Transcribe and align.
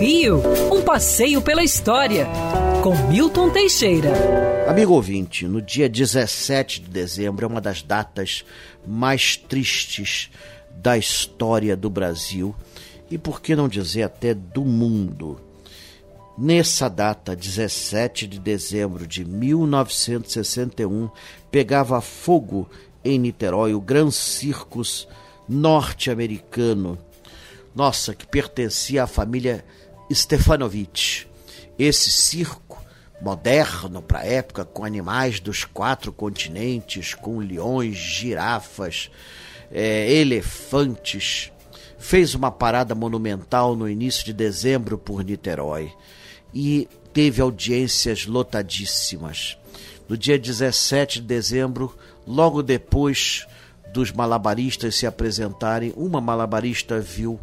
Rio, 0.00 0.42
um 0.72 0.82
passeio 0.82 1.40
pela 1.40 1.62
história, 1.62 2.26
com 2.82 2.94
Milton 3.08 3.50
Teixeira. 3.50 4.12
Amigo 4.68 4.92
ouvinte, 4.92 5.46
no 5.46 5.62
dia 5.62 5.88
17 5.88 6.82
de 6.82 6.90
dezembro 6.90 7.44
é 7.44 7.48
uma 7.48 7.60
das 7.60 7.82
datas 7.82 8.44
mais 8.86 9.36
tristes 9.36 10.30
da 10.76 10.98
história 10.98 11.76
do 11.76 11.88
Brasil 11.88 12.54
e, 13.10 13.16
por 13.16 13.40
que 13.40 13.56
não 13.56 13.68
dizer, 13.68 14.02
até 14.02 14.34
do 14.34 14.64
mundo. 14.64 15.40
Nessa 16.36 16.88
data, 16.88 17.36
17 17.36 18.26
de 18.26 18.38
dezembro 18.40 19.06
de 19.06 19.24
1961, 19.24 21.08
pegava 21.50 22.00
fogo 22.00 22.68
em 23.04 23.18
Niterói 23.18 23.72
o 23.74 23.80
Gran 23.80 24.10
Circus 24.10 25.06
norte-americano, 25.48 26.98
nossa, 27.74 28.14
que 28.14 28.26
pertencia 28.26 29.04
à 29.04 29.06
família 29.06 29.64
Stefanovich. 30.12 31.28
Esse 31.78 32.10
circo 32.10 32.82
moderno 33.20 34.02
para 34.02 34.20
a 34.20 34.26
época, 34.26 34.64
com 34.64 34.84
animais 34.84 35.40
dos 35.40 35.64
quatro 35.64 36.12
continentes, 36.12 37.14
com 37.14 37.38
leões, 37.38 37.96
girafas, 37.96 39.10
é, 39.72 40.12
elefantes, 40.12 41.50
fez 41.98 42.34
uma 42.34 42.50
parada 42.50 42.94
monumental 42.94 43.74
no 43.74 43.88
início 43.88 44.24
de 44.24 44.32
dezembro 44.32 44.98
por 44.98 45.24
Niterói 45.24 45.90
e 46.52 46.86
teve 47.12 47.40
audiências 47.40 48.26
lotadíssimas. 48.26 49.56
No 50.08 50.16
dia 50.16 50.38
17 50.38 51.20
de 51.20 51.26
dezembro, 51.26 51.96
logo 52.26 52.62
depois 52.62 53.46
dos 53.94 54.10
malabaristas 54.10 54.96
se 54.96 55.06
apresentarem, 55.06 55.94
uma 55.96 56.20
malabarista 56.20 57.00
viu 57.00 57.38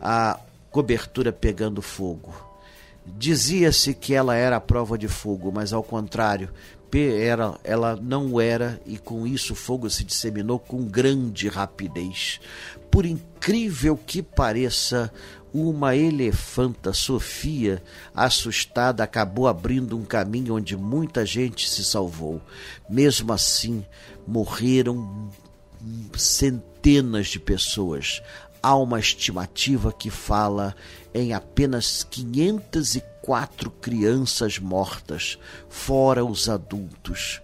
a 0.00 0.40
cobertura 0.70 1.30
pegando 1.30 1.82
fogo. 1.82 2.34
Dizia-se 3.04 3.92
que 3.92 4.14
ela 4.14 4.34
era 4.34 4.56
a 4.56 4.60
prova 4.60 4.96
de 4.96 5.08
fogo, 5.08 5.52
mas 5.52 5.74
ao 5.74 5.82
contrário, 5.82 6.48
era, 6.90 7.54
ela 7.62 7.96
não 7.96 8.40
era, 8.40 8.80
e 8.86 8.96
com 8.96 9.26
isso 9.26 9.52
o 9.52 9.56
fogo 9.56 9.90
se 9.90 10.02
disseminou 10.02 10.58
com 10.58 10.82
grande 10.84 11.48
rapidez. 11.48 12.40
Por 12.90 13.04
incrível 13.04 13.94
que 13.94 14.22
pareça, 14.22 15.12
uma 15.52 15.94
elefanta, 15.94 16.94
Sofia, 16.94 17.82
assustada, 18.14 19.04
acabou 19.04 19.46
abrindo 19.46 19.98
um 19.98 20.04
caminho 20.04 20.54
onde 20.54 20.76
muita 20.76 21.26
gente 21.26 21.68
se 21.68 21.84
salvou. 21.84 22.40
Mesmo 22.88 23.32
assim, 23.32 23.84
morreram 24.26 25.30
centenas 26.16 27.28
de 27.28 27.38
pessoas. 27.38 28.22
Há 28.62 28.76
uma 28.76 29.00
estimativa 29.00 29.92
que 29.92 30.10
fala 30.10 30.74
em 31.14 31.32
apenas 31.32 32.06
504 32.10 33.70
crianças 33.70 34.58
mortas, 34.58 35.38
fora 35.68 36.24
os 36.24 36.48
adultos. 36.48 37.40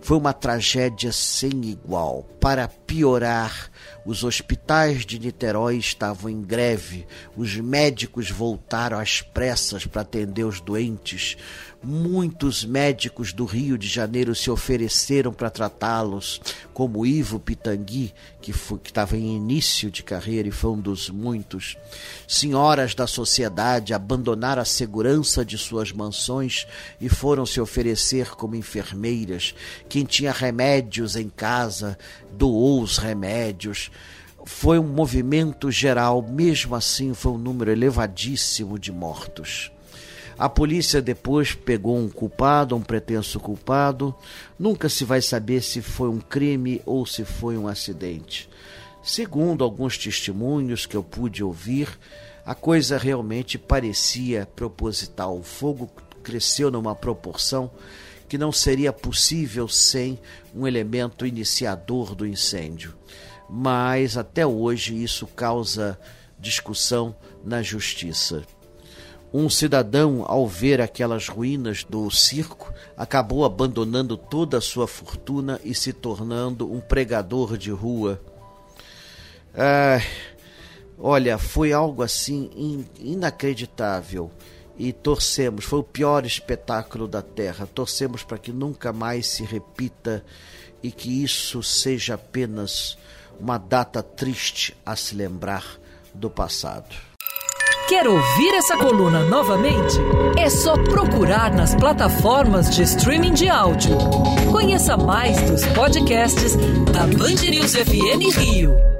Foi 0.00 0.16
uma 0.16 0.32
tragédia 0.32 1.12
sem 1.12 1.50
igual. 1.64 2.22
Para 2.40 2.68
piorar, 2.88 3.70
os 4.06 4.24
hospitais 4.24 5.04
de 5.04 5.18
Niterói 5.18 5.76
estavam 5.76 6.30
em 6.30 6.40
greve, 6.40 7.06
os 7.36 7.54
médicos 7.56 8.30
voltaram 8.30 8.98
às 8.98 9.20
pressas 9.20 9.84
para 9.84 10.00
atender 10.00 10.44
os 10.44 10.58
doentes. 10.58 11.36
Muitos 11.80 12.64
médicos 12.64 13.32
do 13.32 13.44
Rio 13.44 13.78
de 13.78 13.86
Janeiro 13.86 14.34
se 14.34 14.50
ofereceram 14.50 15.32
para 15.32 15.48
tratá-los, 15.48 16.40
como 16.74 17.06
Ivo 17.06 17.38
Pitangui, 17.38 18.12
que 18.40 18.50
estava 18.84 19.16
em 19.16 19.36
início 19.36 19.88
de 19.88 20.02
carreira 20.02 20.48
e 20.48 20.50
foi 20.50 20.72
um 20.72 20.80
dos 20.80 21.08
muitos. 21.08 21.76
Senhoras 22.26 22.96
da 22.96 23.06
sociedade 23.06 23.94
abandonaram 23.94 24.62
a 24.62 24.64
segurança 24.64 25.44
de 25.44 25.56
suas 25.56 25.92
mansões 25.92 26.66
e 27.00 27.08
foram 27.08 27.46
se 27.46 27.60
oferecer 27.60 28.30
como 28.30 28.56
enfermeiras. 28.56 29.54
Quem 29.88 30.04
tinha 30.04 30.32
remédios 30.32 31.14
em 31.14 31.28
casa 31.28 31.96
doou 32.32 32.77
os 32.80 32.98
remédios. 32.98 33.90
Foi 34.44 34.78
um 34.78 34.86
movimento 34.86 35.70
geral, 35.70 36.22
mesmo 36.22 36.74
assim, 36.74 37.12
foi 37.14 37.32
um 37.32 37.38
número 37.38 37.70
elevadíssimo 37.70 38.78
de 38.78 38.90
mortos. 38.90 39.70
A 40.38 40.48
polícia 40.48 41.02
depois 41.02 41.52
pegou 41.52 41.98
um 41.98 42.08
culpado, 42.08 42.76
um 42.76 42.80
pretenso 42.80 43.40
culpado. 43.40 44.14
Nunca 44.56 44.88
se 44.88 45.04
vai 45.04 45.20
saber 45.20 45.62
se 45.62 45.82
foi 45.82 46.08
um 46.08 46.20
crime 46.20 46.80
ou 46.86 47.04
se 47.04 47.24
foi 47.24 47.58
um 47.58 47.66
acidente. 47.66 48.48
Segundo 49.02 49.64
alguns 49.64 49.98
testemunhos 49.98 50.86
que 50.86 50.96
eu 50.96 51.02
pude 51.02 51.42
ouvir, 51.42 51.88
a 52.46 52.54
coisa 52.54 52.96
realmente 52.96 53.58
parecia 53.58 54.46
proposital. 54.54 55.36
O 55.36 55.42
fogo 55.42 55.90
cresceu 56.22 56.70
numa 56.70 56.94
proporção 56.94 57.70
que 58.28 58.36
não 58.36 58.52
seria 58.52 58.92
possível 58.92 59.66
sem 59.66 60.18
um 60.54 60.66
elemento 60.66 61.26
iniciador 61.26 62.14
do 62.14 62.26
incêndio. 62.26 62.94
Mas 63.48 64.16
até 64.16 64.46
hoje 64.46 65.02
isso 65.02 65.26
causa 65.26 65.98
discussão 66.38 67.16
na 67.42 67.62
justiça. 67.62 68.42
Um 69.32 69.50
cidadão, 69.50 70.24
ao 70.26 70.46
ver 70.46 70.80
aquelas 70.80 71.28
ruínas 71.28 71.84
do 71.84 72.10
circo, 72.10 72.72
acabou 72.96 73.44
abandonando 73.44 74.16
toda 74.16 74.56
a 74.58 74.60
sua 74.60 74.86
fortuna 74.86 75.60
e 75.62 75.74
se 75.74 75.92
tornando 75.92 76.70
um 76.70 76.80
pregador 76.80 77.58
de 77.58 77.70
rua. 77.70 78.20
Ah, 79.54 80.00
olha, 80.98 81.36
foi 81.36 81.72
algo 81.72 82.02
assim 82.02 82.86
inacreditável 82.98 84.30
e 84.78 84.92
torcemos. 84.92 85.64
Foi 85.64 85.80
o 85.80 85.84
pior 85.84 86.24
espetáculo 86.24 87.08
da 87.08 87.20
Terra. 87.20 87.66
Torcemos 87.66 88.22
para 88.22 88.38
que 88.38 88.52
nunca 88.52 88.92
mais 88.92 89.26
se 89.26 89.42
repita 89.42 90.24
e 90.82 90.90
que 90.92 91.22
isso 91.22 91.62
seja 91.62 92.14
apenas 92.14 92.96
uma 93.40 93.58
data 93.58 94.02
triste 94.02 94.76
a 94.86 94.94
se 94.94 95.14
lembrar 95.14 95.64
do 96.14 96.30
passado. 96.30 96.94
Quer 97.88 98.06
ouvir 98.06 98.54
essa 98.54 98.76
coluna 98.76 99.24
novamente? 99.24 99.96
É 100.36 100.50
só 100.50 100.74
procurar 100.74 101.50
nas 101.54 101.74
plataformas 101.74 102.68
de 102.74 102.82
streaming 102.82 103.32
de 103.32 103.48
áudio. 103.48 103.96
Conheça 104.52 104.94
mais 104.96 105.40
dos 105.50 105.64
podcasts 105.68 106.54
da 106.92 107.06
Band 107.06 107.40
News 107.48 107.74
FM 107.74 108.36
Rio. 108.36 108.97